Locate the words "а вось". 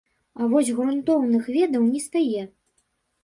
0.39-0.69